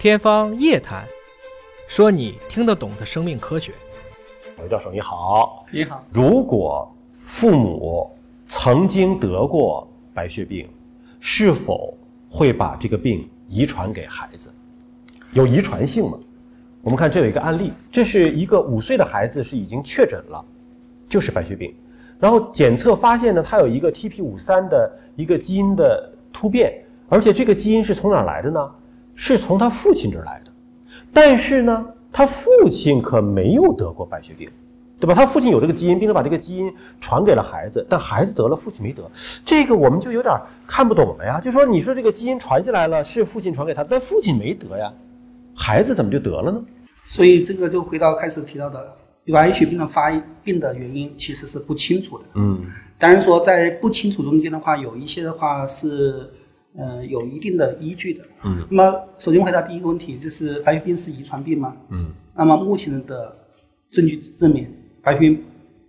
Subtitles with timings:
[0.00, 1.04] 天方夜谭，
[1.86, 3.74] 说你听得懂的生命科学。
[4.56, 6.02] 刘教授你好，你好。
[6.10, 6.90] 如果
[7.26, 8.10] 父母
[8.48, 10.66] 曾经得过白血病，
[11.20, 11.92] 是否
[12.30, 14.50] 会把这个病遗传给孩子？
[15.32, 16.18] 有遗传性吗？
[16.80, 20.42] 我们看这有一个案例，这是一个五岁的孩子是已经确诊了，
[21.10, 21.76] 就是白血病，
[22.18, 28.74] 然后检测发现呢，他有一个 TP 五三的一个基因的突变，而且这个基因是从哪儿来的呢？
[29.22, 30.50] 是从他父亲这儿来的，
[31.12, 34.48] 但是呢，他父亲可没有得过白血病，
[34.98, 35.14] 对吧？
[35.14, 39.02] 他父亲有这个基因，并且把这个基因传给了孩子，但孩子得了，父亲没得，
[39.44, 40.34] 这个我们就有点
[40.66, 41.38] 看不懂了呀。
[41.38, 44.90] 就说你说这个基因传下来了，是父亲传给他，但父亲没得呀，
[45.54, 46.64] 孩子怎么就得了呢？
[47.04, 48.90] 所以这个就回到开始提到的
[49.30, 50.10] 白血病的发
[50.42, 52.24] 病的原因其实是不清楚的。
[52.36, 52.64] 嗯，
[52.98, 56.30] 当然说在不清楚中间的话，有一些的话是。
[56.78, 58.24] 嗯，有一定的依据的。
[58.44, 61.76] 嗯，那么首先回答第一个问题，就是白血病是遗传病吗？
[61.90, 63.36] 嗯，那么目前的
[63.90, 64.66] 证据证明，
[65.02, 65.42] 白血病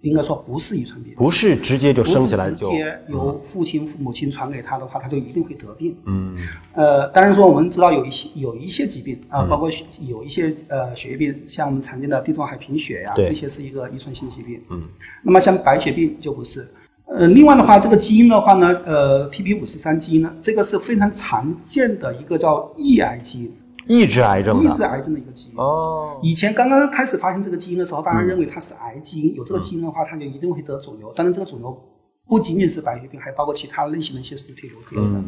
[0.00, 5.96] 应该说不是遗传病，不是直接就生下来就直接由父亲、母亲传给他的话，他就一定会得病。
[6.06, 6.34] 嗯，
[6.74, 9.68] 呃，当然说我们知道有一些有一些疾病啊，包括
[10.00, 14.60] 有一些呃血液病，像我们常见的地中海贫血呀，这些是一个遗传性疾病。
[14.70, 14.88] 嗯，
[15.22, 16.66] 那么像白血病就不是。
[17.06, 23.52] 呃，另外的话，这个基因的话呢，呃，TP 五十三基因呢，这个是非常常见的一个叫抑癌基因，
[23.86, 25.58] 抑制癌症抑制癌症的一个基因。
[25.58, 31.12] 哦，以前刚刚开始发现这个基因的时候，大家认为它是癌基因，有这个基因的话，它就一定会得肿瘤。
[31.14, 31.78] 但是，这个肿瘤
[32.26, 35.22] 不仅仅是白血病，还包括其他类型的一些实体瘤之类的。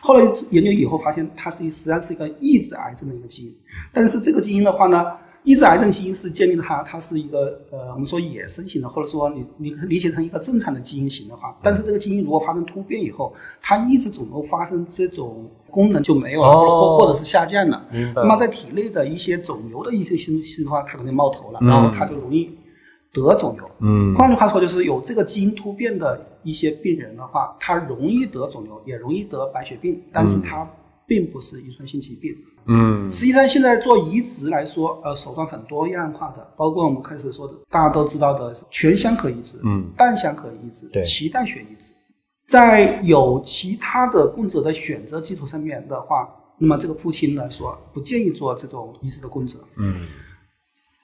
[0.00, 3.54] 后来研究以后发现，它是实际上是一个抑制癌症的一个基因。
[3.92, 5.04] 但是这个基因的话呢？
[5.44, 17.86] 抑制癌症基因是建立它，它是一个呃，我们说野生型的，或者说你你理解成一个正常的基因型的话，但是这个基因如果发生突变以后，它抑制肿瘤发生这种功能就没有了，或或者是下降了。
[18.14, 22.50] 那么在体内的一些肿瘤的一些信息的话，它可能冒头了，然后它就容易
[23.12, 23.70] 得肿瘤。
[23.80, 30.68] 嗯，换句话说，就是有这个基因突变的一些病人的话，他容易得肿瘤，也容易得白血病，但是他
[31.08, 32.36] 并不是遗传性疾病。
[32.66, 41.94] 嗯，实际上现在做移植来说，呃，手段很多样化的，包括我们开始说的，大家都知道的全相可移植，嗯，半相可移植，对，脐带血移植，
[42.46, 50.06] 在有其他的供者的选择基础上面的话，那么这个父亲来说不建议做这种移植的供者，嗯，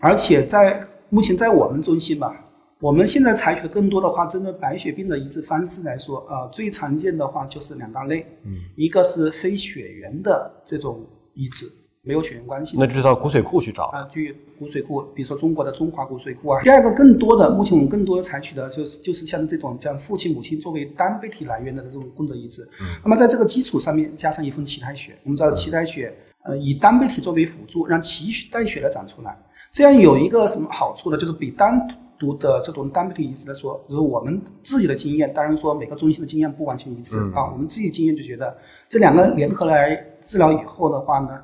[0.00, 2.40] 而且在目前在我们中心吧。
[2.84, 11.00] 我们现在采取的更多的话，针对白血病的移植方式来说，呃，最常见的话就是两大类，嗯，一个是非血缘的这种
[11.32, 11.64] 移植，
[12.02, 13.84] 没有血缘关系，那就是到骨髓库去找。
[13.84, 16.60] 啊，去骨髓库，比如说中国的中华骨髓库啊。
[16.62, 29.34] 第二个，更多的，目前我们更多的采取的就是就是像这种像父亲母亲作为单倍体来源的这种供者移植，嗯，那么在这个基础上面加上一份脐带血，我们知道脐带血，呃，以单倍体作为辅助，让脐带血来长出来，
[29.72, 31.16] 这样有一个什么好处呢？
[31.16, 31.80] 就是比单
[32.18, 37.50] 独的这种单倍体移植来说，就是我们自己的经验，当然说每个中心的经验不完全一致啊。
[37.52, 38.56] 我们自己经验就觉得，
[38.88, 41.40] 这两个联合来治疗以后的话呢，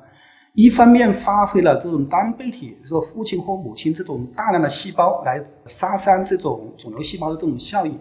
[0.53, 7.93] 一方面发挥了这种单倍体，说父亲或母亲这种大量的细胞来杀伤这种肿瘤细胞的这种效应；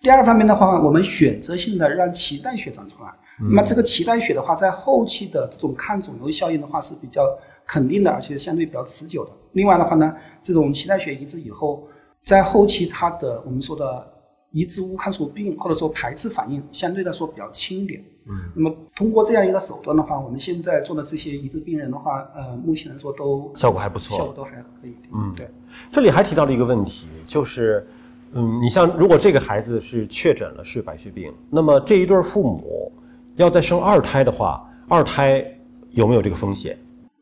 [0.00, 7.22] 第二方面的话，我们选择性的让脐带血长出来，那么这个脐带血的话，在后期的这种抗肿瘤效应的话是比较
[7.66, 9.32] 肯定的，而且相对比较持久的。
[9.52, 11.82] 另外的话呢，这种脐带血移植以后。
[12.24, 14.06] 在后期，它的我们说的
[14.52, 18.02] 移植物抗阻病或者说排斥反应相对来说比较轻一点。
[18.26, 24.94] 嗯，那么通过这样一个手段的话，我们现在做的这些移植病人的话，呃，目前来说都效果还不错，效果都还可以。
[25.12, 25.48] 嗯，对。
[25.90, 27.88] 这里还提到了一个问题，就是，
[28.32, 32.92] 嗯，你像如果这个孩子是确诊了是白血病，那么这一对父母
[33.36, 35.44] 要再生二胎的话，二胎
[35.92, 36.78] 有没有这个风险？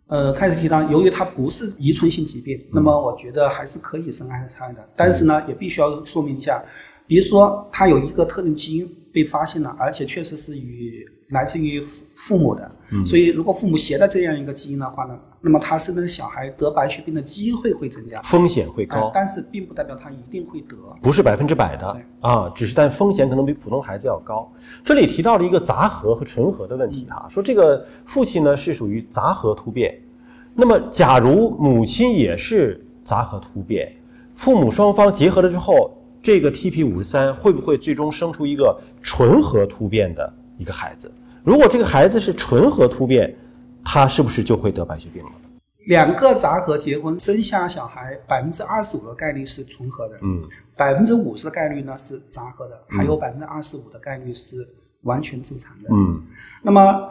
[0.08, 4.88] 呃，开始提到，由于它不是遗传性疾病，那么我觉得还是可以生二胎的。
[4.96, 6.62] 但是呢，也必须要说明一下，
[7.08, 11.80] 比如说他有一个特定基因被发现了，而且确实是与来自于
[12.14, 12.70] 父母的，
[13.04, 24.50] 所以如果父母携带这样一个基因的话呢，那么他生的小孩得白血病的机会会增加，风险会高，但是并不代表他一定会得，不是百分之百的啊，只是但风险可能比普通孩子要高。
[24.84, 29.98] 这里提到了一个杂合和纯合的问题哈，说这个父亲呢是属于杂合突变，
[30.54, 33.90] 那么假如母亲也是杂合突变，
[34.34, 35.97] 父母双方结合了之后，
[36.28, 41.10] 这个 TP 五十三会不会最终生出一个纯合突变的一个孩子？
[41.42, 43.34] 如果这个孩子是纯合突变，
[43.82, 45.30] 他是不是就会得白血病了？
[45.86, 50.42] 两个杂合结婚生下小孩，百分之二十五的概率是纯合的，嗯，
[50.76, 54.68] 百分之五十的概率呢是杂合的，还有百分之二十五的概率是
[55.04, 56.22] 完全正常的，嗯。
[56.60, 57.08] 那么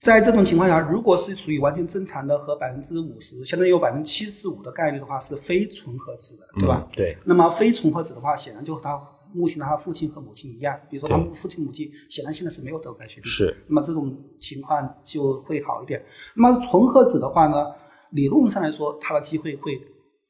[0.00, 6.88] 在这种情况下，如果是属于完全正常的和百分之五十，相当于有百分之七十五的概率的话，是非重合子的，对吧？
[6.88, 8.98] 嗯对，那么非重合子的话，显然就和他
[9.34, 16.02] 目前的他父亲和母亲一样，比如说他们父亲母亲显然现在是没有得白血病，是，那么这种情况就会好一点。
[16.34, 17.66] 那么重合子的话呢，
[18.12, 19.78] 理论上来说，他的机会会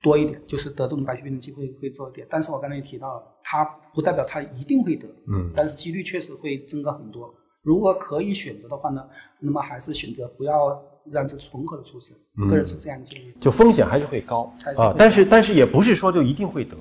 [0.03, 2.27] 多一点，就是得这种白血病的机会会多一点。
[2.29, 3.65] 但是我刚才也提到了，它
[3.95, 7.33] 不代表它一定会得，嗯，但是几率确实会增高很多。
[7.63, 9.03] 如果可以选择的话呢，
[9.39, 12.17] 那么还是选择不要让这重合的出生。
[12.39, 13.33] 我个人是这样建议。
[13.39, 14.51] 就风险还是会高。
[14.65, 16.77] 还是会高，啊但是但是也不是说就一定会得，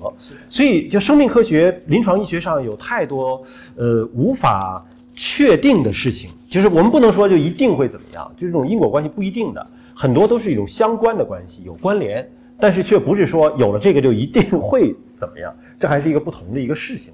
[0.48, 3.42] 所以就生命科学、临床医学上有太多
[3.76, 4.84] 呃无法
[5.14, 12.26] 确定的事情，就是我们不能说就一定会怎么样，就这种因果关系不一定的，很多都是一种相关的关系，有关联，
[12.58, 17.12] 但是却不是说有了这个就一定会怎么样，这还是一个不同的一个事情。